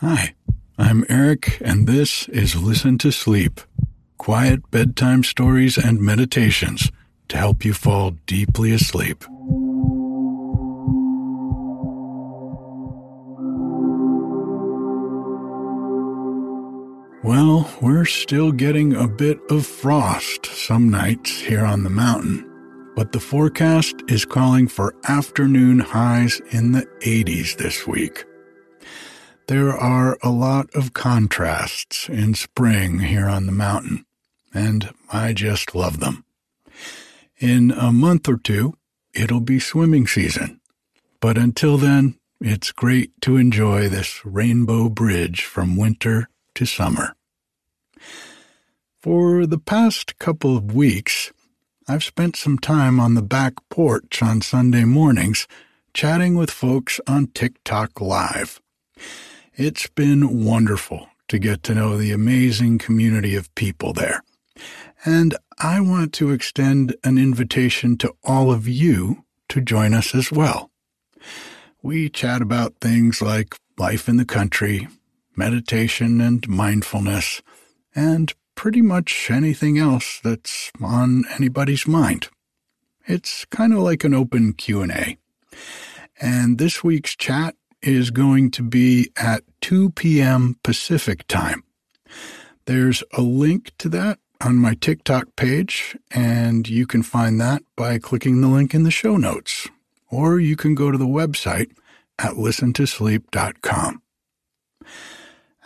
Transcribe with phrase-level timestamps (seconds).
[0.00, 0.34] Hi,
[0.78, 3.60] I'm Eric, and this is Listen to Sleep
[4.18, 6.90] quiet bedtime stories and meditations
[7.28, 9.24] to help you fall deeply asleep.
[17.22, 22.44] Well, we're still getting a bit of frost some nights here on the mountain,
[22.94, 28.24] but the forecast is calling for afternoon highs in the 80s this week.
[29.48, 34.04] There are a lot of contrasts in spring here on the mountain,
[34.52, 36.24] and I just love them.
[37.38, 38.74] In a month or two,
[39.14, 40.60] it'll be swimming season,
[41.20, 47.14] but until then, it's great to enjoy this rainbow bridge from winter to summer.
[49.00, 51.32] For the past couple of weeks,
[51.86, 55.46] I've spent some time on the back porch on Sunday mornings
[55.94, 58.60] chatting with folks on TikTok Live.
[59.58, 64.22] It's been wonderful to get to know the amazing community of people there.
[65.02, 70.30] And I want to extend an invitation to all of you to join us as
[70.30, 70.70] well.
[71.82, 74.88] We chat about things like life in the country,
[75.34, 77.40] meditation and mindfulness,
[77.94, 82.28] and pretty much anything else that's on anybody's mind.
[83.06, 85.16] It's kind of like an open Q&A.
[86.20, 87.54] And this week's chat
[87.86, 90.56] is going to be at 2 p.m.
[90.64, 91.62] Pacific time.
[92.64, 97.98] There's a link to that on my TikTok page, and you can find that by
[97.98, 99.68] clicking the link in the show notes.
[100.10, 101.70] Or you can go to the website
[102.18, 104.02] at listentosleep.com.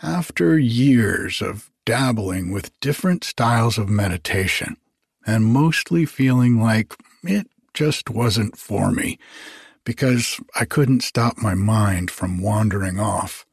[0.03, 4.77] After years of dabbling with different styles of meditation
[5.25, 9.17] and mostly feeling like it just wasn't for me
[9.83, 13.45] because I couldn't stop my mind from wandering off.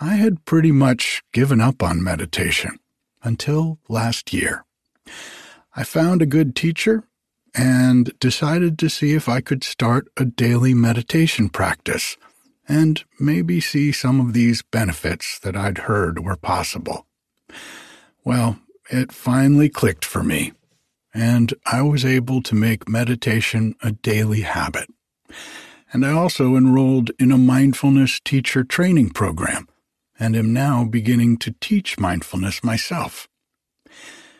[0.00, 2.78] I had pretty much given up on meditation
[3.22, 4.64] until last year.
[5.74, 7.04] I found a good teacher
[7.54, 12.16] and decided to see if I could start a daily meditation practice
[12.68, 17.06] and maybe see some of these benefits that I'd heard were possible.
[18.24, 18.58] Well,
[18.90, 20.52] it finally clicked for me,
[21.14, 24.88] and I was able to make meditation a daily habit.
[25.92, 29.68] And I also enrolled in a mindfulness teacher training program
[30.18, 33.28] and am now beginning to teach mindfulness myself.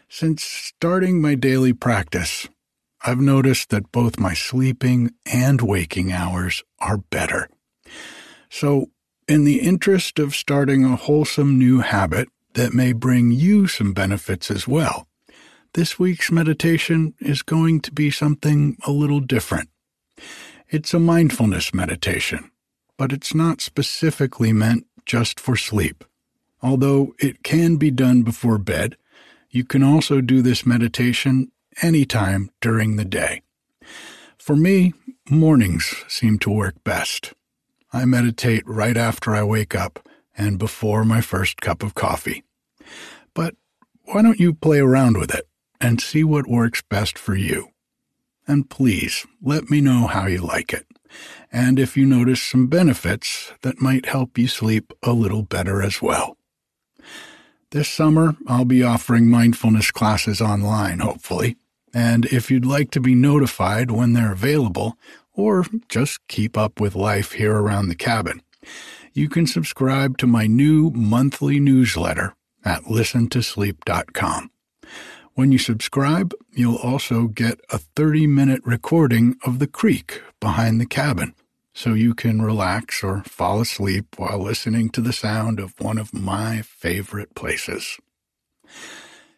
[0.08, 2.48] Since starting my daily practice,
[3.04, 7.48] I've noticed that both my sleeping and waking hours are better.
[8.50, 8.90] So,
[9.28, 14.50] in the interest of starting a wholesome new habit that may bring you some benefits
[14.50, 15.06] as well.
[15.74, 19.68] This week's meditation is going to be something a little different.
[20.70, 22.50] It's a mindfulness meditation,
[22.98, 26.04] but it's not specifically meant just for sleep.
[26.62, 28.98] Although it can be done before bed,
[29.48, 33.40] you can also do this meditation anytime during the day.
[34.36, 34.92] For me,
[35.30, 37.32] mornings seem to work best.
[37.90, 40.06] I meditate right after I wake up
[40.36, 42.44] and before my first cup of coffee.
[43.32, 43.54] But
[44.04, 45.48] why don't you play around with it
[45.80, 47.70] and see what works best for you?
[48.48, 50.86] And please let me know how you like it,
[51.52, 56.00] and if you notice some benefits that might help you sleep a little better as
[56.02, 56.36] well.
[57.70, 61.58] This summer, I'll be offering mindfulness classes online, hopefully.
[61.92, 64.96] And if you'd like to be notified when they're available,
[65.34, 68.40] or just keep up with life here around the cabin,
[69.12, 72.34] you can subscribe to my new monthly newsletter
[72.64, 74.50] at listentosleep.com.
[75.38, 80.84] When you subscribe, you'll also get a 30 minute recording of the creek behind the
[80.84, 81.32] cabin
[81.72, 86.12] so you can relax or fall asleep while listening to the sound of one of
[86.12, 87.98] my favorite places.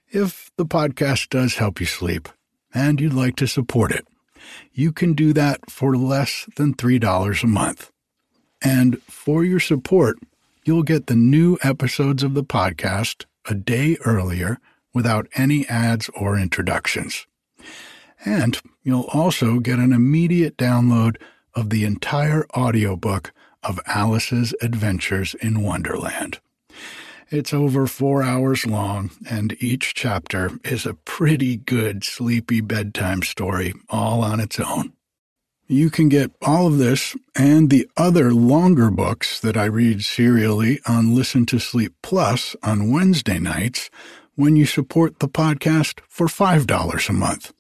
[0.08, 2.30] If the podcast does help you sleep
[2.72, 4.08] and you'd like to support it,
[4.72, 7.90] you can do that for less than $3 a month.
[8.62, 10.16] And for your support,
[10.64, 14.60] you'll get the new episodes of the podcast a day earlier
[14.92, 17.26] without any ads or introductions.
[18.24, 21.16] And you'll also get an immediate download
[21.54, 23.32] of the entire audiobook
[23.62, 26.40] of Alice's Adventures in Wonderland.
[27.30, 33.72] It's over four hours long, and each chapter is a pretty good sleepy bedtime story
[33.88, 34.92] all on its own.
[35.68, 40.80] You can get all of this and the other longer books that I read serially
[40.88, 43.88] on Listen to Sleep Plus on Wednesday nights
[44.36, 47.52] when you support the podcast for $5 a month.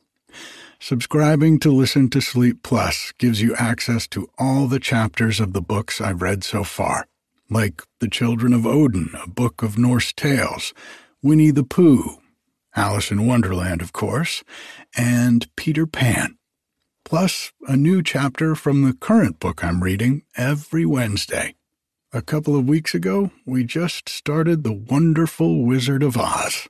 [0.78, 5.60] Subscribing to Listen to Sleep Plus gives you access to all the chapters of the
[5.60, 7.06] books I've read so far
[7.50, 10.72] like The Children of Odin, a book of Norse tales,
[11.20, 12.18] Winnie the Pooh,
[12.76, 14.44] Alice in Wonderland, of course,
[14.96, 16.38] and Peter Pan.
[17.04, 21.56] Plus, a new chapter from the current book I'm reading every Wednesday.
[22.12, 26.66] A couple of weeks ago, we just started The Wonderful Wizard of Oz.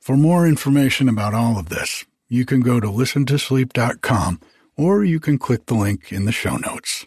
[0.00, 4.40] For more information about all of this, you can go to listentosleep.com
[4.76, 7.06] or you can click the link in the show notes.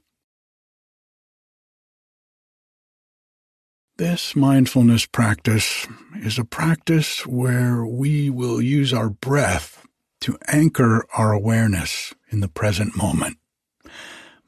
[3.97, 5.85] This mindfulness practice
[6.15, 9.85] is a practice where we will use our breath
[10.21, 13.35] to anchor our awareness in the present moment,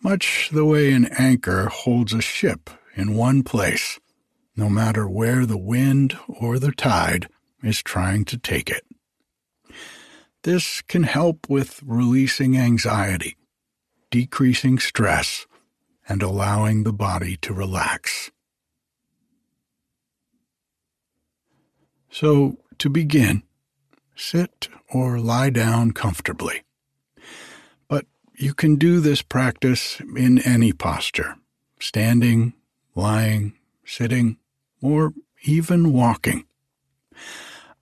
[0.02, 4.00] much the way an anchor holds a ship in one place,
[4.56, 7.28] no matter where the wind or the tide
[7.64, 8.86] is trying to take it.
[10.44, 13.36] This can help with releasing anxiety,
[14.10, 15.46] decreasing stress,
[16.08, 18.32] and allowing the body to relax.
[22.10, 23.44] So, to begin,
[24.16, 26.64] sit or lie down comfortably.
[27.88, 28.06] But
[28.36, 31.36] you can do this practice in any posture
[31.80, 32.54] standing,
[33.00, 33.54] lying,
[33.86, 34.38] sitting,
[34.82, 35.14] or
[35.44, 36.46] even walking.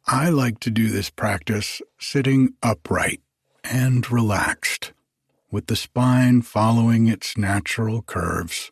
[0.05, 3.21] I like to do this practice sitting upright
[3.63, 4.93] and relaxed,
[5.51, 8.71] with the spine following its natural curves,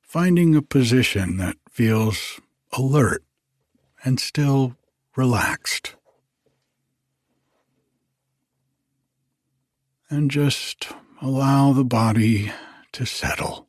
[0.00, 2.40] finding a position that feels
[2.72, 3.24] alert
[4.04, 4.76] and still
[5.16, 5.96] relaxed.
[10.10, 10.88] And just
[11.22, 12.52] allow the body
[12.92, 13.66] to settle,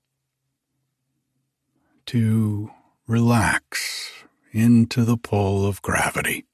[2.07, 2.72] to
[3.07, 4.12] relax
[4.52, 6.46] into the pull of gravity.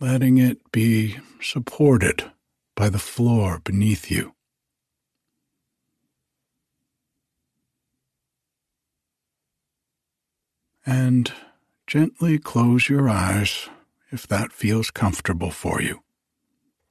[0.00, 2.30] Letting it be supported
[2.74, 4.34] by the floor beneath you.
[10.88, 11.30] and
[11.86, 13.68] gently close your eyes
[14.10, 16.02] if that feels comfortable for you.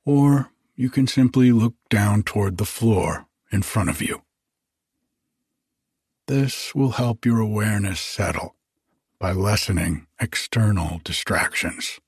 [0.06, 4.22] Or you can simply look down toward the floor in front of you.
[6.28, 8.56] This will help your awareness settle
[9.20, 12.00] by lessening external distractions.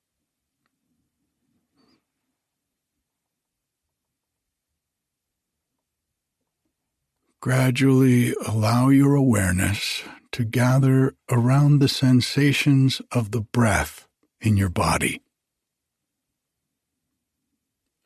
[7.42, 10.04] Gradually allow your awareness
[10.34, 14.08] to gather around the sensations of the breath
[14.42, 15.22] in your body.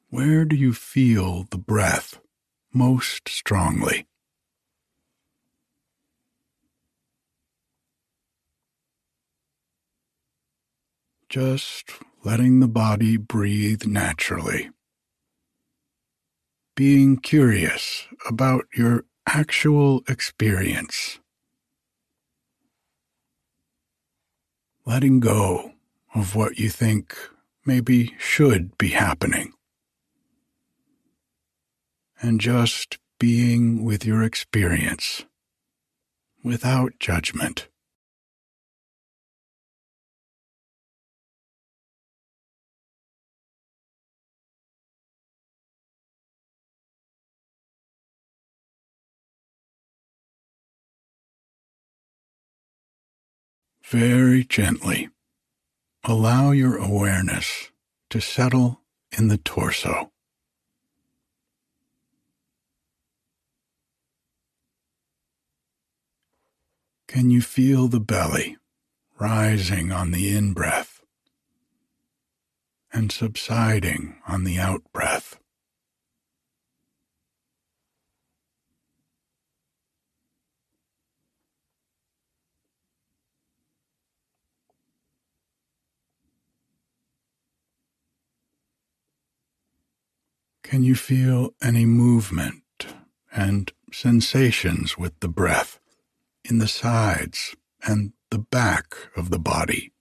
[0.09, 2.19] Where do you feel the breath
[2.74, 4.08] most strongly?
[11.30, 11.90] Just
[12.24, 14.70] letting the body breathe naturally.
[16.75, 21.20] Being curious about your actual experience.
[24.86, 25.72] letting go
[26.14, 27.16] of what you think
[27.66, 29.54] maybe should be happening,
[32.24, 35.25] and just being with your experience
[36.44, 37.68] without judgment.
[53.94, 55.08] very gently,
[56.03, 57.70] allow your awareness
[58.10, 58.82] to settle
[59.15, 60.12] in the torso.
[67.13, 68.58] Can you feel the belly
[69.20, 71.03] rising on the in breath
[72.91, 75.38] and subsiding on the out breath?
[90.63, 92.63] Can you feel any movement
[93.32, 95.79] and sensations with the breath
[96.50, 97.55] in the sides
[97.88, 99.93] and the back of the body?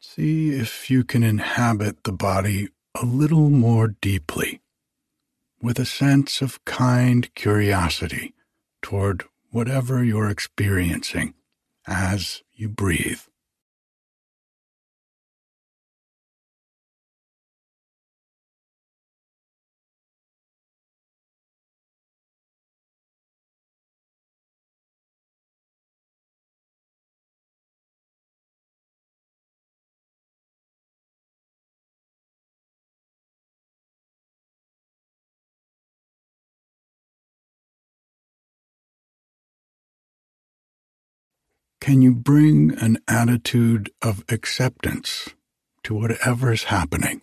[0.00, 2.68] See if you can inhabit the body
[3.00, 4.60] a little more deeply,
[5.64, 8.34] with a sense of kind curiosity
[8.82, 11.32] toward whatever you're experiencing
[11.86, 13.22] as you breathe.
[41.84, 45.28] Can you bring an attitude of acceptance
[45.82, 47.20] to whatever is happening?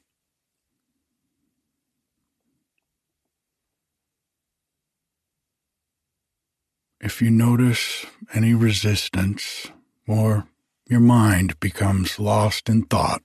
[7.00, 9.72] If you notice any resistance
[10.08, 10.46] or
[10.88, 13.24] your mind becomes lost in thought,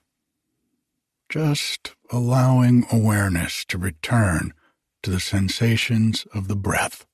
[1.28, 4.54] just allowing awareness to return
[5.02, 7.04] to the sensations of the breath.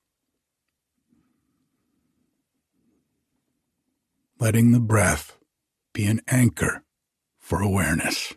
[4.42, 5.38] Letting the breath
[5.94, 6.82] be an anchor
[7.38, 8.34] for awareness.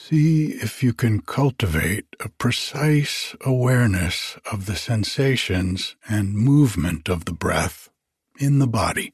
[0.00, 7.32] See if you can cultivate a precise awareness of the sensations and movement of the
[7.32, 7.90] breath
[8.38, 9.12] in the body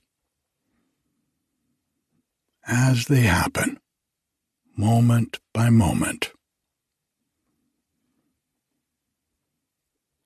[2.66, 3.80] as they happen,
[4.76, 6.30] moment by moment.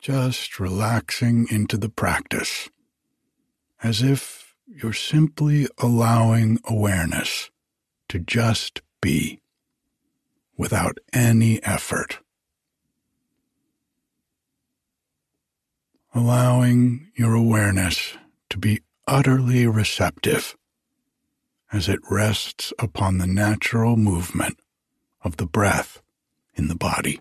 [0.02, 2.68] Just relaxing into the practice
[3.82, 7.48] as if you're simply allowing awareness
[8.08, 9.40] to just be
[10.58, 12.18] without any effort.
[16.14, 18.14] Allowing your awareness
[18.50, 20.56] to be utterly receptive
[21.72, 24.58] as it rests upon the natural movement
[25.22, 26.02] of the breath
[26.54, 27.20] in the body.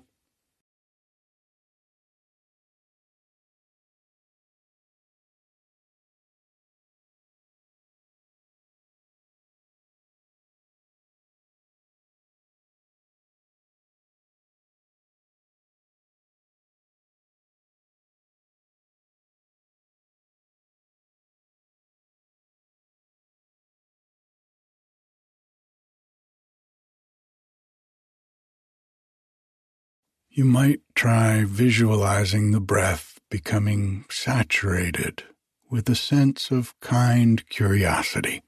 [30.38, 35.24] You might try visualizing the breath becoming saturated
[35.72, 38.44] with a sense of kind curiosity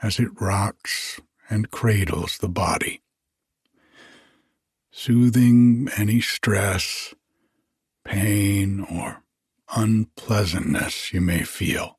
[0.00, 1.20] as it rocks
[1.50, 3.02] and cradles the body,
[4.92, 7.12] soothing any stress,
[8.04, 9.24] pain, or
[9.74, 11.98] unpleasantness you may feel.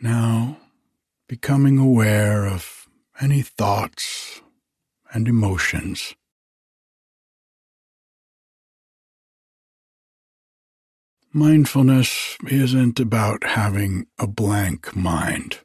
[0.00, 0.58] Now,
[1.26, 2.86] becoming aware of
[3.20, 4.40] any thoughts
[5.12, 6.14] and emotions.
[11.32, 15.58] Mindfulness isn't about having a blank mind.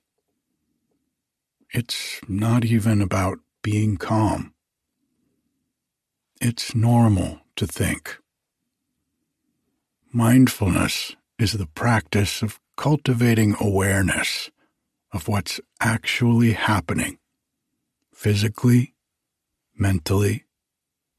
[1.72, 4.56] It's not even about being calm.
[6.42, 8.18] It's normal to think.
[10.12, 14.50] Mindfulness is the practice of cultivating awareness
[15.12, 17.18] of what's actually happening
[18.14, 18.96] physically,
[19.78, 20.46] mentally,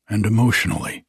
[0.08, 1.04] and emotionally.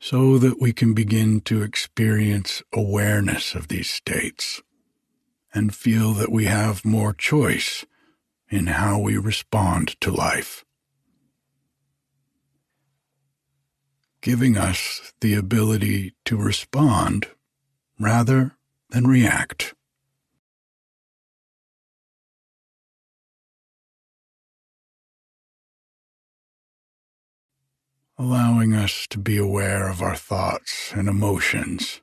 [0.00, 4.62] So that we can begin to experience awareness of these states
[5.52, 7.84] and feel that we have more choice
[8.48, 10.64] in how we respond to life.
[14.20, 17.28] Giving us the ability to respond
[17.98, 18.56] rather
[18.90, 19.74] than react.
[28.20, 32.00] Allowing us to be aware of our thoughts and emotions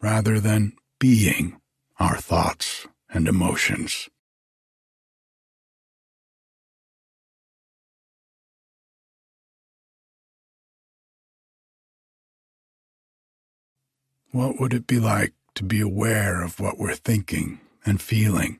[0.00, 1.60] rather than being
[1.98, 4.08] our thoughts and emotions.
[14.34, 18.58] What would it be like to be aware of what we're thinking and feeling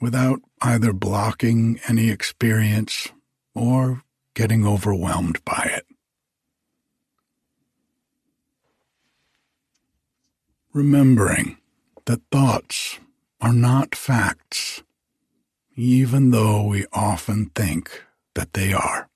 [0.00, 3.06] without either blocking any experience
[3.54, 4.02] or
[4.34, 5.86] getting overwhelmed by it?
[10.72, 11.58] Remembering
[12.06, 12.98] that thoughts
[13.40, 14.82] are not facts,
[15.76, 18.02] even though we often think
[18.34, 19.09] that they are.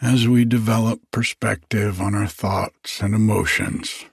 [0.00, 4.04] As we develop perspective on our thoughts and emotions,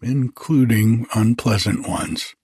[0.00, 2.34] including unpleasant ones.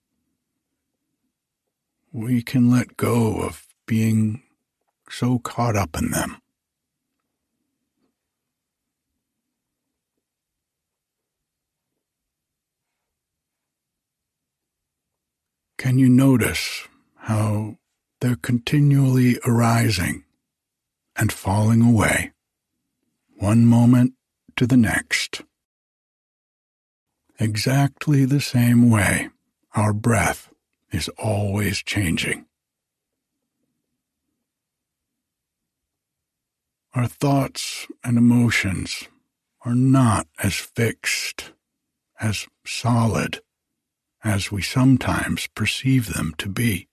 [2.11, 4.43] We can let go of being
[5.09, 6.37] so caught up in them.
[15.77, 17.77] Can you notice how
[18.19, 20.25] they're continually arising
[21.15, 22.33] and falling away?
[23.41, 24.13] One moment
[24.55, 25.41] to the next.
[27.39, 29.29] Exactly the same way
[29.73, 30.53] our breath
[30.91, 32.45] is always changing.
[36.93, 39.07] Our thoughts and emotions
[39.65, 41.51] are not as fixed,
[42.19, 43.41] as solid
[44.23, 46.89] as we sometimes perceive them to be.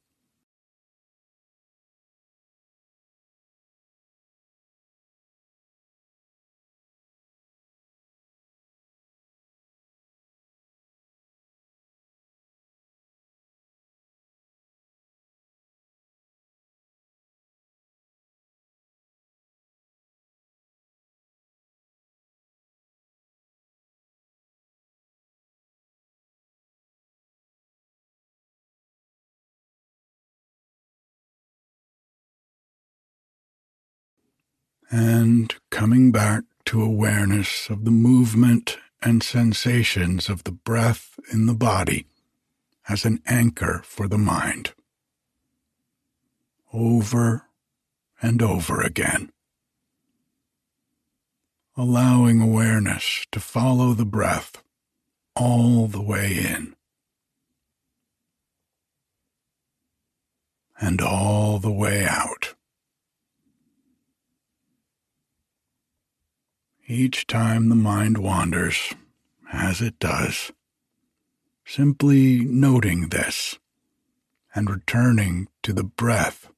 [34.91, 41.55] And coming back to awareness of the movement and sensations of the breath in the
[41.55, 42.07] body
[42.89, 44.73] as an anchor for the mind.
[46.73, 47.45] Over
[48.21, 49.31] and over again.
[51.77, 54.63] Allowing awareness to follow the breath
[55.37, 56.75] all the way in
[60.81, 62.55] and all the way out.
[66.89, 68.95] Each time the mind wanders,
[69.53, 70.51] as it does,
[71.67, 73.59] simply noting this
[74.55, 76.49] and returning to the breath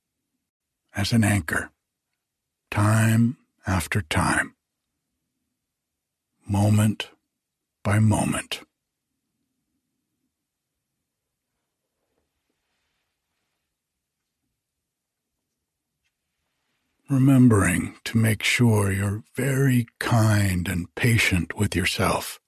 [0.94, 1.70] as an anchor,
[2.70, 4.54] time after time,
[6.46, 7.10] moment
[7.82, 8.60] by moment.
[17.10, 22.38] Remembering to make sure you're very kind and patient with yourself,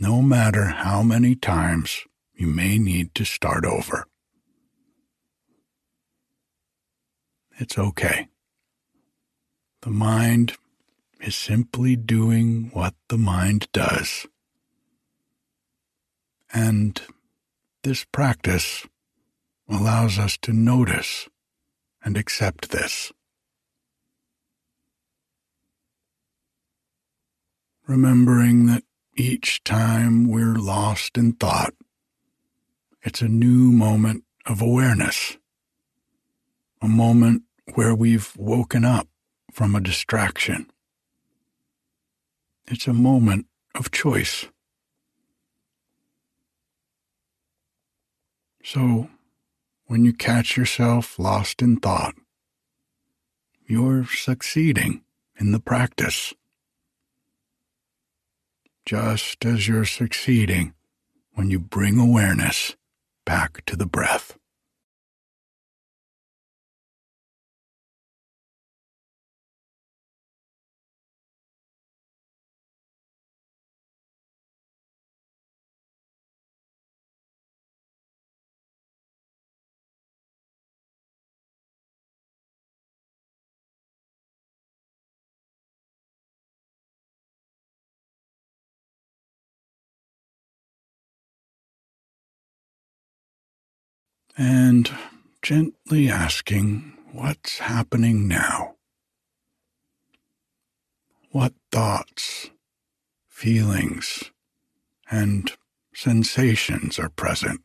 [0.00, 4.08] no matter how many times you may need to start over.
[7.60, 8.26] It's okay.
[9.82, 10.56] The mind
[11.20, 14.26] is simply doing what the mind does.
[16.52, 17.00] And
[17.84, 18.86] this practice
[19.68, 21.28] allows us to notice
[22.02, 23.12] and accept this.
[27.88, 28.84] Remembering that
[29.16, 31.72] each time we're lost in thought,
[33.02, 35.38] it's a new moment of awareness,
[36.82, 37.42] a moment
[37.74, 39.08] where we've woken up
[39.52, 40.70] from a distraction.
[42.66, 44.46] It's a moment of choice.
[48.62, 49.08] So,
[49.86, 52.14] when you catch yourself lost in thought,
[53.66, 55.02] you're succeeding
[55.40, 56.34] in the practice
[58.88, 60.72] just as you're succeeding
[61.34, 62.74] when you bring awareness
[63.26, 64.38] back to the breath.
[94.38, 94.88] And
[95.42, 98.76] gently asking what's happening now.
[101.32, 102.50] What thoughts,
[103.26, 104.30] feelings,
[105.10, 105.50] and
[105.92, 107.62] sensations are present.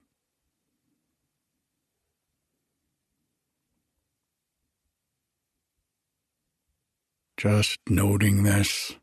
[7.38, 8.95] Just noting this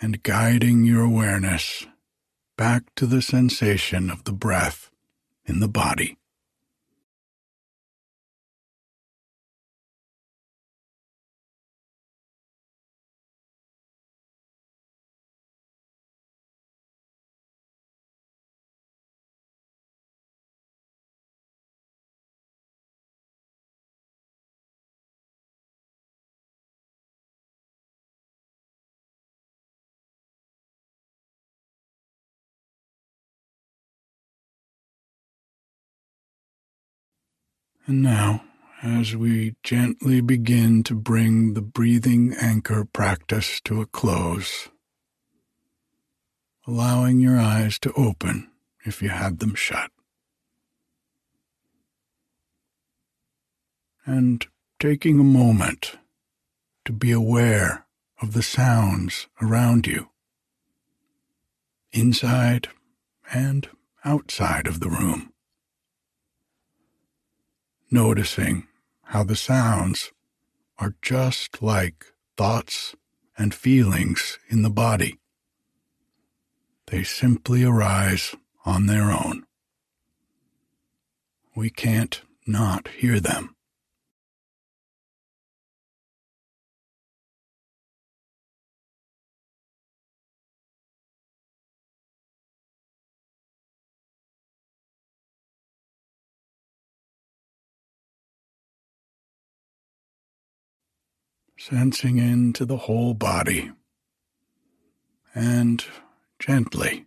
[0.00, 1.86] and guiding your awareness
[2.56, 4.90] back to the sensation of the breath
[5.46, 6.17] in the body.
[37.88, 38.44] And now,
[38.82, 44.68] as we gently begin to bring the breathing anchor practice to a close,
[46.66, 48.50] allowing your eyes to open
[48.84, 49.90] if you had them shut.
[54.04, 54.46] And
[54.78, 55.92] taking a moment
[56.84, 57.86] to be aware
[58.20, 60.10] of the sounds around you,
[61.92, 62.68] inside
[63.32, 63.66] and
[64.04, 65.32] outside of the room
[67.90, 68.66] noticing
[69.04, 70.12] how the sounds
[70.78, 72.94] are just like thoughts
[73.36, 75.18] and feelings in the body.
[76.86, 79.44] They simply arise on their own.
[81.54, 83.54] We can't not hear them.
[101.58, 103.72] Sensing into the whole body
[105.34, 105.84] and
[106.38, 107.06] gently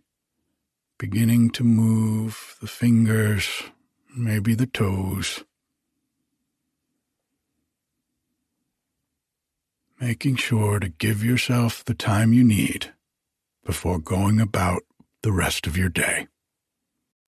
[0.98, 3.62] beginning to move the fingers,
[4.14, 5.42] maybe the toes,
[9.98, 12.92] making sure to give yourself the time you need
[13.64, 14.82] before going about
[15.22, 16.28] the rest of your day.